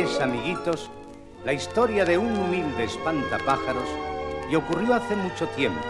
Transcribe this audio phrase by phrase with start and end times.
[0.00, 0.90] es, amiguitos,
[1.44, 3.88] la historia de un humilde espantapájaros
[4.50, 5.84] y ocurrió hace mucho tiempo.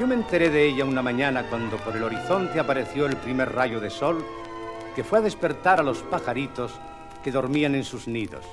[0.00, 3.78] Yo me enteré de ella una mañana cuando por el horizonte apareció el primer rayo
[3.78, 4.24] de sol
[4.96, 6.72] que fue a despertar a los pajaritos
[7.22, 8.44] que dormían en sus nidos.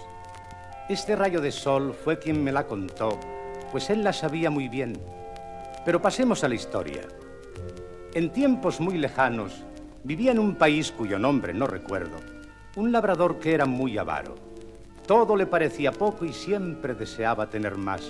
[0.87, 3.19] Este rayo de sol fue quien me la contó,
[3.71, 4.93] pues él la sabía muy bien.
[5.83, 7.01] Pero pasemos a la historia.
[8.13, 9.63] En tiempos muy lejanos
[10.03, 12.17] vivía en un país cuyo nombre no recuerdo,
[12.75, 14.52] un labrador que era muy avaro.
[15.05, 18.01] Todo le parecía poco y siempre deseaba tener más.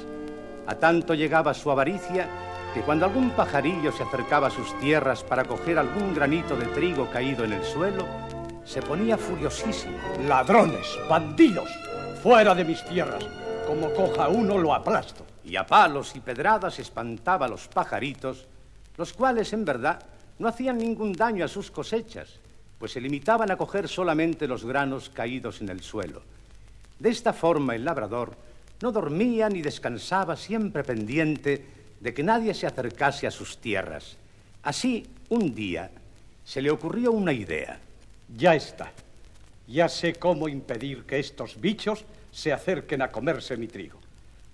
[0.68, 2.28] A tanto llegaba su avaricia
[2.74, 7.10] que cuando algún pajarillo se acercaba a sus tierras para coger algún granito de trigo
[7.10, 8.06] caído en el suelo,
[8.64, 9.98] se ponía furiosísimo.
[10.28, 11.70] Ladrones, bandidos,
[12.22, 13.26] fuera de mis tierras.
[13.68, 15.26] Como coja uno lo aplasto.
[15.44, 18.48] Y a palos y pedradas espantaba a los pajaritos,
[18.98, 20.00] los cuales en verdad
[20.40, 22.40] no hacían ningún daño a sus cosechas,
[22.80, 26.22] pues se limitaban a coger solamente los granos caídos en el suelo.
[27.04, 28.34] De esta forma el labrador
[28.82, 31.66] no dormía ni descansaba siempre pendiente
[32.00, 34.16] de que nadie se acercase a sus tierras.
[34.64, 35.92] Así, un día,
[36.46, 37.78] se le ocurrió una idea.
[38.38, 38.94] Ya está.
[39.68, 44.00] Ya sé cómo impedir que estos bichos se acerquen a comerse mi trigo.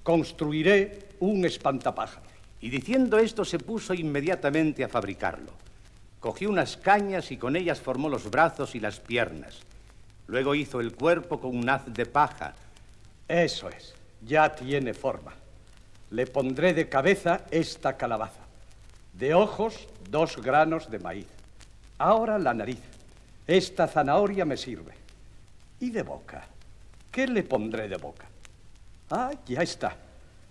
[0.02, 2.32] Construiré un espantapájaros.
[2.62, 5.52] Y diciendo esto se puso inmediatamente a fabricarlo.
[6.20, 9.69] Cogió unas cañas y con ellas formó los brazos y las piernas.
[10.30, 12.54] Luego hizo el cuerpo con un haz de paja.
[13.28, 15.34] Eso es, ya tiene forma.
[16.12, 18.42] Le pondré de cabeza esta calabaza.
[19.14, 21.26] De ojos, dos granos de maíz.
[21.98, 22.80] Ahora la nariz.
[23.48, 24.94] Esta zanahoria me sirve.
[25.80, 26.46] ¿Y de boca?
[27.12, 28.28] ¿Qué le pondré de boca?
[29.10, 29.98] Ah, ya está.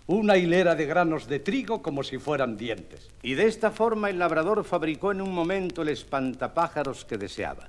[0.08, 3.08] Una hilera de granos de trigo como si fueran dientes.
[3.22, 7.68] Y de esta forma el labrador fabricó en un momento el espantapájaros que deseaba.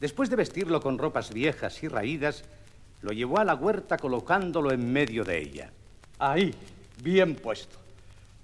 [0.00, 2.44] Después de vestirlo con ropas viejas y raídas,
[3.02, 5.70] lo llevó a la huerta colocándolo en medio de ella.
[6.18, 6.54] Ahí,
[7.02, 7.76] bien puesto.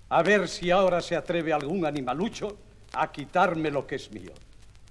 [0.09, 2.57] A ver si ahora se atreve algún animalucho
[2.93, 4.33] a quitarme lo que es mío.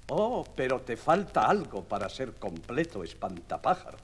[0.08, 4.02] Oh, pero te falta algo para ser completo espantapájaros.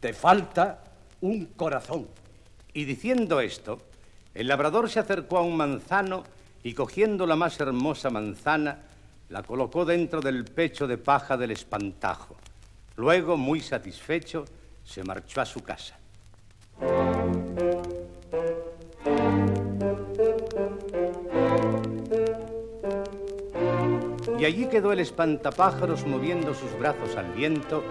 [0.00, 0.84] Te falta
[1.20, 2.06] un corazón.
[2.72, 3.78] Y diciendo esto,
[4.34, 6.22] el labrador se acercó a un manzano
[6.62, 8.82] y cogiendo la más hermosa manzana,
[9.28, 12.36] la colocó dentro del pecho de paja del espantajo.
[12.96, 14.44] Luego, muy satisfecho,
[14.82, 15.98] se marchó a su casa.
[24.38, 27.82] Y allí quedó el espantapájaros moviendo sus brazos al viento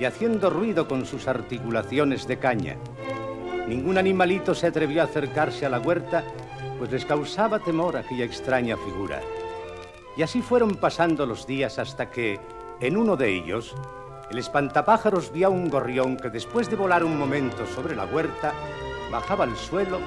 [0.00, 2.76] y haciendo ruido con sus articulaciones de caña.
[3.68, 6.24] Ningún animalito se atrevió a acercarse a la huerta,
[6.78, 9.20] pues les causaba temor aquella extraña figura.
[10.16, 12.38] Y así fueron pasando los días hasta que,
[12.80, 13.74] en uno de ellos,
[14.30, 18.52] el espantapájaros vio a un gorrión que después de volar un momento sobre la huerta,
[19.10, 20.00] bajaba al suelo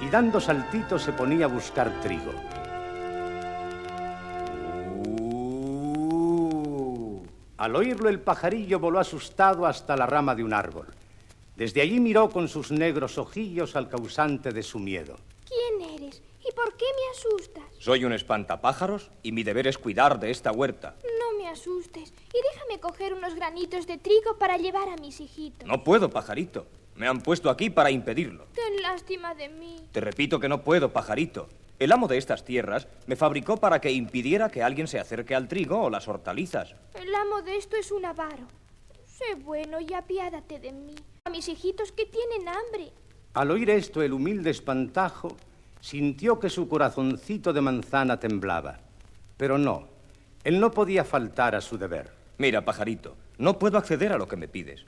[0.00, 2.32] y dando saltitos se ponía a buscar trigo.
[7.58, 10.86] Al oírlo el pajarillo voló asustado hasta la rama de un árbol.
[11.56, 15.18] Desde allí miró con sus negros ojillos al causante de su miedo.
[15.46, 16.22] ¿Quién eres?
[16.40, 17.64] ¿Y por qué me asustas?
[17.78, 20.96] Soy un espantapájaros y mi deber es cuidar de esta huerta.
[21.18, 25.68] No me asustes y déjame coger unos granitos de trigo para llevar a mis hijitos.
[25.68, 26.66] No puedo, pajarito.
[26.96, 28.46] Me han puesto aquí para impedirlo.
[28.54, 29.76] Ten lástima de mí.
[29.92, 31.48] Te repito que no puedo, pajarito.
[31.78, 35.48] El amo de estas tierras me fabricó para que impidiera que alguien se acerque al
[35.48, 36.74] trigo o las hortalizas.
[36.94, 38.46] El amo de esto es un avaro.
[39.04, 40.94] Sé bueno y apiádate de mí.
[41.24, 42.90] A mis hijitos que tienen hambre.
[43.34, 45.36] Al oír esto, el humilde espantajo
[45.80, 48.80] sintió que su corazoncito de manzana temblaba.
[49.36, 49.88] Pero no,
[50.44, 52.12] él no podía faltar a su deber.
[52.38, 54.86] Mira, pajarito, no puedo acceder a lo que me pides.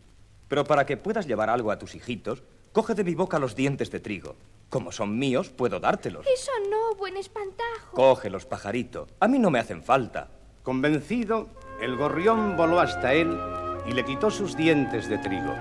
[0.48, 2.42] Pero para que puedas llevar algo a tus hijitos,
[2.72, 4.37] coge de mi boca los dientes de trigo.
[4.69, 6.26] Como son míos, puedo dártelos.
[6.26, 7.93] Eso no, buen espantajo.
[7.93, 9.06] Cógelos, pajarito.
[9.20, 10.28] A mí no me hacen falta.
[10.62, 11.49] Convencido,
[11.81, 13.38] el gorrión voló hasta él
[13.87, 15.55] y le quitó sus dientes de trigo.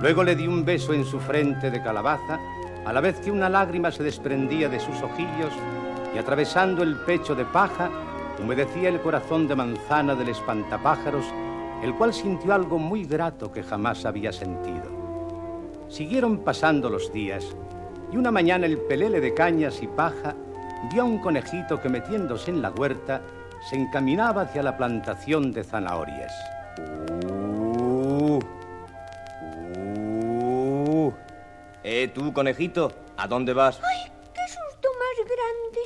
[0.00, 2.38] Luego le dio un beso en su frente de calabaza,
[2.86, 5.52] a la vez que una lágrima se desprendía de sus ojillos
[6.14, 7.90] y atravesando el pecho de paja,
[8.40, 11.24] humedecía el corazón de manzana del espantapájaros,
[11.82, 14.84] el cual sintió algo muy grato que jamás había sentido.
[15.88, 17.44] Siguieron pasando los días
[18.12, 20.36] y una mañana el pelele de cañas y paja
[20.92, 23.20] vio a un conejito que metiéndose en la huerta
[23.68, 26.55] se encaminaba hacia la plantación de zanahorias.
[31.88, 33.78] Eh, tú, conejito, ¿a dónde vas?
[33.80, 35.78] ¡Ay, qué susto más grande!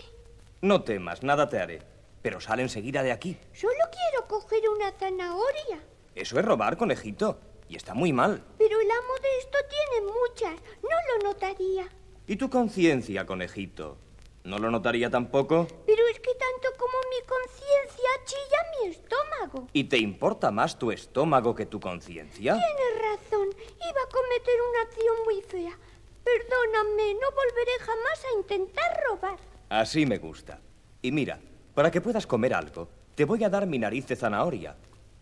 [0.63, 1.83] No temas, nada te haré.
[2.23, 3.37] Pero sal enseguida de aquí.
[3.53, 5.79] Solo quiero coger una zanahoria.
[6.15, 7.39] Eso es robar, conejito.
[7.69, 8.43] y está muy mal.
[8.57, 10.55] Pero el amo de esto tiene muchas.
[10.83, 11.87] No lo notaría.
[12.27, 13.99] ¿Y tu conciencia, conejito?
[14.45, 15.67] ¿No lo notaría tampoco?
[15.87, 19.69] Pero es que tanto como mi conciencia chilla mi estómago.
[19.73, 22.55] ¿Y te importa más tu estómago que tu conciencia?
[22.55, 23.49] Tienes razón.
[23.49, 25.79] Iba a cometer una acción muy fea.
[26.25, 29.39] Perdóname, no volveré jamás a intentar robar.
[29.69, 30.59] Así me gusta.
[31.03, 31.39] Y mira,
[31.75, 34.75] para que puedas comer algo, te voy a dar mi nariz de zanahoria.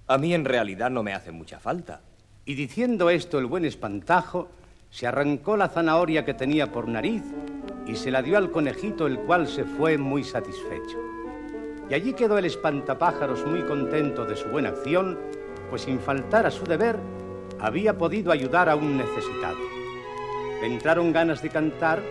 [0.07, 2.03] A mí en realidad no me hace mucha falta.
[2.45, 4.49] Y diciendo esto, el buen espantajo
[4.91, 7.23] se arrancó la zanahoria que tenía por nariz
[7.89, 10.99] y se la dio al conejito, el cual se fue muy satisfecho.
[11.89, 15.19] Y allí quedó el espantapájaros muy contento de su buena acción,
[15.71, 16.97] pues sin faltar a su deber,
[17.59, 19.57] había podido ayudar a un necesitado.
[20.61, 22.03] Le entraron ganas de cantar,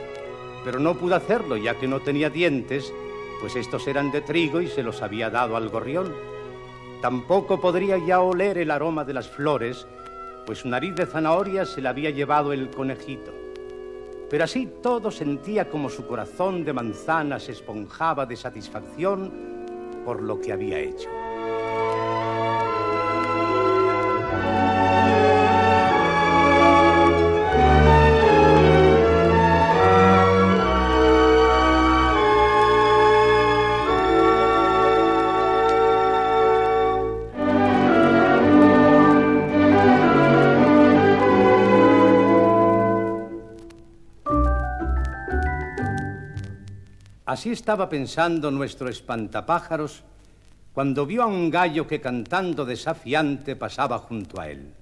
[0.65, 2.91] pero no pudo hacerlo ya que no tenía dientes,
[3.39, 6.12] pues estos eran de trigo y se los había dado al gorrión.
[7.03, 9.85] Tampoco podría ya oler el aroma de las flores,
[10.47, 13.31] pues su nariz de zanahoria se la había llevado el conejito.
[14.29, 19.31] Pero así todo sentía como su corazón de manzana se esponjaba de satisfacción
[20.03, 21.09] por lo que había hecho.
[47.27, 50.06] Así estaba pensando nuestro espantapájaros
[50.71, 54.74] cuando vio a un gallo que cantando desafiante pasaba junto a él.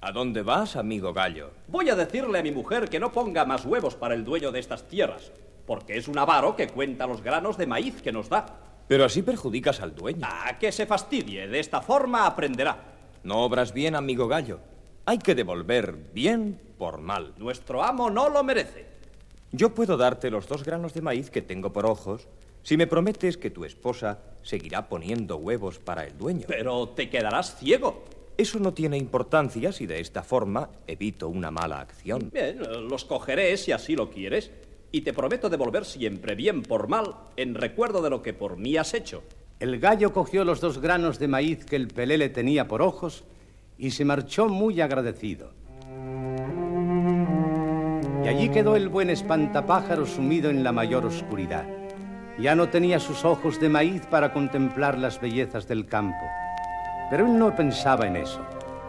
[0.00, 1.50] ¿A dónde vas, amigo gallo?
[1.66, 4.60] Voy a decirle a mi mujer que no ponga más huevos para el dueño de
[4.60, 5.32] estas tierras,
[5.66, 8.46] porque es un avaro que cuenta los granos de maíz que nos da.
[8.88, 10.26] Pero así perjudicas al dueño.
[10.26, 12.78] Ah, que se fastidie, de esta forma aprenderá.
[13.22, 14.60] No obras bien, amigo gallo.
[15.08, 17.32] Hay que devolver bien por mal.
[17.38, 18.84] Nuestro amo no lo merece.
[19.52, 22.28] Yo puedo darte los dos granos de maíz que tengo por ojos
[22.62, 26.44] si me prometes que tu esposa seguirá poniendo huevos para el dueño.
[26.46, 28.04] Pero te quedarás ciego.
[28.36, 32.28] Eso no tiene importancia si de esta forma evito una mala acción.
[32.30, 34.50] Bien, los cogeré si así lo quieres.
[34.92, 38.76] Y te prometo devolver siempre bien por mal en recuerdo de lo que por mí
[38.76, 39.22] has hecho.
[39.58, 43.24] El gallo cogió los dos granos de maíz que el pelele tenía por ojos
[43.78, 45.52] y se marchó muy agradecido.
[48.24, 51.64] Y allí quedó el buen espantapájaro sumido en la mayor oscuridad.
[52.38, 56.26] Ya no tenía sus ojos de maíz para contemplar las bellezas del campo.
[57.10, 58.44] Pero él no pensaba en eso,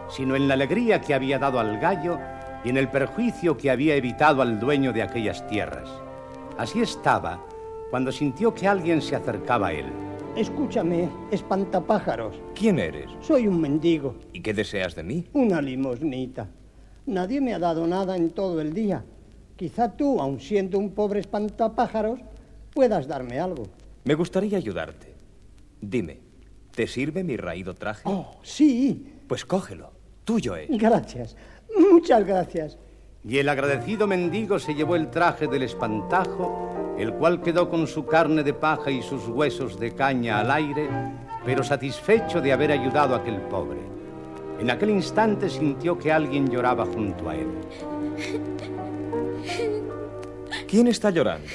[0.08, 2.18] sino en la alegría que había dado al gallo
[2.64, 5.88] y en el perjuicio que había evitado al dueño de aquellas tierras.
[6.58, 7.40] Así estaba
[7.90, 10.09] cuando sintió que alguien se acercaba a él.
[10.36, 12.36] Escúchame, espantapájaros.
[12.54, 13.06] ¿Quién eres?
[13.20, 15.26] Soy un mendigo, ¿Y qué deseas de mí?
[15.32, 16.48] una limosnita.
[17.06, 19.04] Nadie me ha dado nada en todo el día.
[19.56, 22.20] Quizá tú, aun siendo un pobre espantapájaros,
[22.72, 23.64] puedas darme algo.
[24.04, 25.12] Me gustaría ayudarte.
[25.80, 26.20] Dime,
[26.74, 28.02] ¿te sirve mi raído traje?
[28.04, 29.14] Oh, sí.
[29.26, 29.90] Pues cógelo.
[30.24, 30.68] Tuyo es.
[30.70, 31.36] Gracias.
[31.76, 32.78] Muchas gracias.
[33.24, 38.04] Y el agradecido mendigo se llevó el traje del espantajo, el cual quedó con su
[38.04, 40.88] carne de paja y sus huesos de caña al aire,
[41.46, 43.80] pero satisfecho de haber ayudado a aquel pobre.
[44.58, 47.48] En aquel instante sintió que alguien lloraba junto a él.
[50.68, 51.48] ¿Quién está llorando?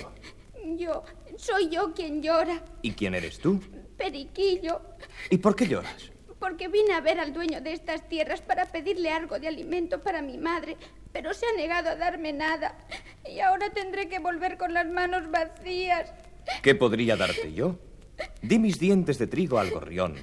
[0.77, 1.03] Yo,
[1.37, 2.63] soy yo quien llora.
[2.81, 3.59] ¿Y quién eres tú?
[3.95, 4.81] Periquillo,
[5.29, 6.11] ¿Y por qué lloras?
[6.39, 10.21] porque vine a ver al dueño de estas tierras para pedirle algo de alimento para
[10.21, 10.77] mi madre,
[11.15, 12.75] pero se ha negado a darme nada.
[13.25, 16.11] Y ahora tendré que volver con las manos vacías.
[16.61, 17.79] ¿Qué podría darte yo?
[18.41, 20.15] Di mis dientes de trigo al gorrión,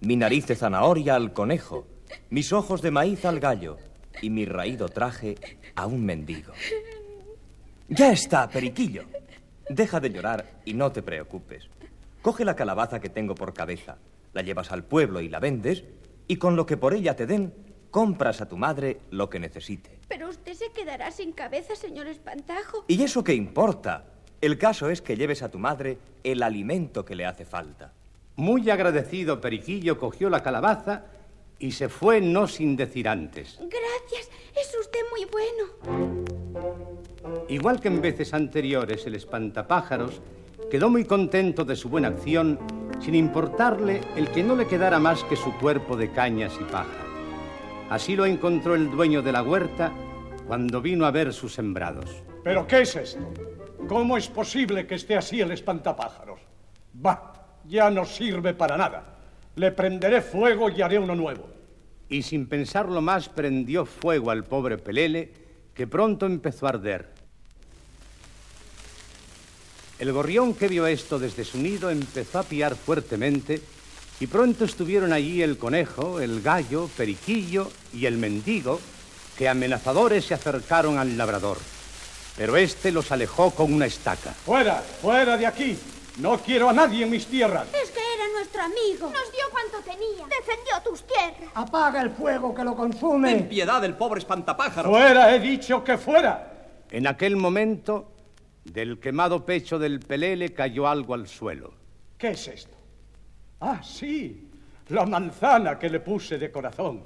[0.00, 1.86] mi nariz de zanahoria al conejo,
[2.30, 3.78] mis ojos de maíz al gallo
[4.20, 5.36] y mi raído traje
[5.76, 6.52] a un mendigo.
[7.88, 9.04] Ya está, periquillo.
[9.68, 11.68] Deja de llorar y no te preocupes.
[12.22, 13.98] Coge la calabaza que tengo por cabeza,
[14.32, 15.84] la llevas al pueblo y la vendes,
[16.26, 17.54] y con lo que por ella te den,
[17.90, 19.98] compras a tu madre lo que necesite.
[20.08, 22.84] Pero usted se quedará sin cabeza, señor Espantajo.
[22.88, 24.06] ¿Y eso qué importa?
[24.40, 27.92] El caso es que lleves a tu madre el alimento que le hace falta.
[28.36, 31.04] Muy agradecido, Periquillo cogió la calabaza
[31.58, 33.58] y se fue no sin decir antes.
[33.58, 35.64] Gracias, es usted muy bueno.
[37.48, 40.22] Igual que en veces anteriores, el espantapájaros
[40.70, 42.58] quedó muy contento de su buena acción,
[43.00, 47.09] sin importarle el que no le quedara más que su cuerpo de cañas y paja.
[47.90, 49.92] Así lo encontró el dueño de la huerta
[50.46, 52.22] cuando vino a ver sus sembrados.
[52.44, 53.28] ¿Pero qué es esto?
[53.88, 56.40] ¿Cómo es posible que esté así el espantapájaros?
[56.92, 57.32] Bah,
[57.66, 59.18] ya no sirve para nada.
[59.56, 61.48] Le prenderé fuego y haré uno nuevo.
[62.08, 65.32] Y sin pensarlo más prendió fuego al pobre Pelele,
[65.74, 67.08] que pronto empezó a arder.
[69.98, 73.60] El gorrión que vio esto desde su nido empezó a piar fuertemente
[74.20, 78.78] y pronto estuvieron allí el conejo, el gallo, Periquillo y el mendigo,
[79.36, 81.56] que amenazadores se acercaron al labrador.
[82.36, 84.32] Pero éste los alejó con una estaca.
[84.32, 84.82] ¡Fuera!
[85.00, 85.76] ¡Fuera de aquí!
[86.18, 87.66] No quiero a nadie en mis tierras.
[87.68, 89.10] Es que era nuestro amigo.
[89.10, 90.26] Nos dio cuanto tenía.
[90.26, 91.50] Defendió tus tierras.
[91.54, 93.34] Apaga el fuego que lo consume.
[93.34, 94.90] Ten piedad del pobre espantapájaro.
[94.90, 95.34] ¡Fuera!
[95.34, 96.68] He dicho que fuera.
[96.90, 98.12] En aquel momento,
[98.64, 101.72] del quemado pecho del pelele cayó algo al suelo.
[102.18, 102.79] ¿Qué es esto?
[103.60, 104.48] Ah, sí,
[104.88, 107.02] la manzana que le puse de corazón.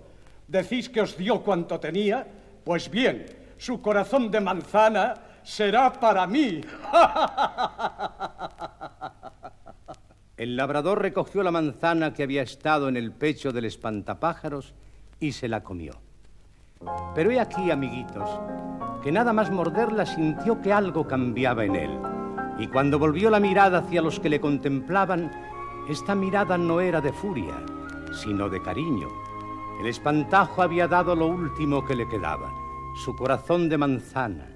[0.46, 2.26] ¿Decís que os dio cuanto tenía?
[2.64, 3.26] Pues bien,
[3.58, 6.60] su corazón de manzana será para mí.
[10.36, 14.74] El labrador recogió la manzana que había estado en el pecho del espantapájaros
[15.20, 15.92] y se la comió.
[17.14, 18.28] Pero he aquí, amiguitos,
[19.02, 21.98] que nada más morderla sintió que algo cambiaba en él.
[22.58, 25.30] Y cuando volvió la mirada hacia los que le contemplaban,
[25.88, 27.54] esta mirada no era de furia,
[28.12, 29.08] sino de cariño.
[29.80, 32.50] El espantajo había dado lo último que le quedaba,
[32.94, 34.46] su corazón de manzana,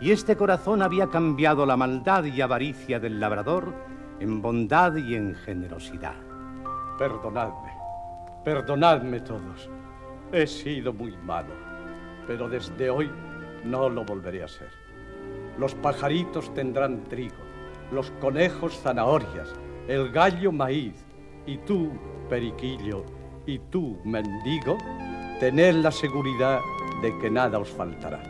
[0.00, 3.72] y este corazón había cambiado la maldad y avaricia del labrador
[4.18, 6.16] en bondad y en generosidad.
[6.98, 7.72] Perdonadme,
[8.44, 9.70] perdonadme todos.
[10.32, 11.54] He sido muy malo,
[12.26, 13.10] pero desde hoy
[13.64, 14.70] no lo volveré a ser.
[15.58, 17.36] Los pajaritos tendrán trigo,
[17.92, 19.54] los conejos zanahorias,
[19.88, 20.94] el gallo maíz,
[21.46, 21.90] y tú,
[22.28, 23.04] periquillo,
[23.46, 24.78] y tú, mendigo,
[25.40, 26.60] tened la seguridad
[27.02, 28.22] de que nada os faltará.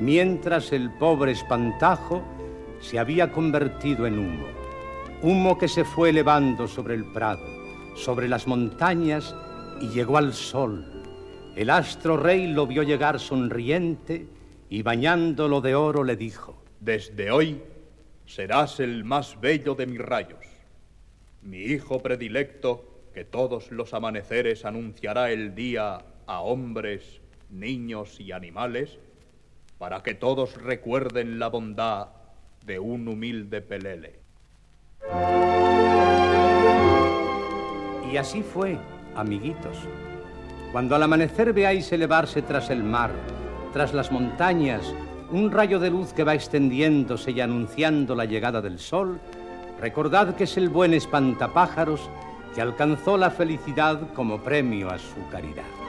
[0.00, 2.22] Mientras el pobre espantajo
[2.80, 4.46] se había convertido en humo,
[5.22, 7.44] humo que se fue elevando sobre el prado,
[7.94, 9.34] sobre las montañas
[9.80, 10.84] y llegó al sol.
[11.56, 14.28] El astro rey lo vio llegar sonriente
[14.68, 17.62] y bañándolo de oro le dijo, Desde hoy
[18.26, 20.45] serás el más bello de mis rayos.
[21.46, 22.84] Mi hijo predilecto,
[23.14, 28.98] que todos los amaneceres anunciará el día a hombres, niños y animales,
[29.78, 32.08] para que todos recuerden la bondad
[32.64, 34.18] de un humilde pelele.
[38.12, 38.76] Y así fue,
[39.14, 39.78] amiguitos.
[40.72, 43.12] Cuando al amanecer veáis elevarse tras el mar,
[43.72, 44.92] tras las montañas,
[45.30, 49.20] un rayo de luz que va extendiéndose y anunciando la llegada del sol,
[49.80, 52.08] recordad que es el buen espantapájaros
[52.54, 55.85] que alcanzó la felicidad como premio a su caridad.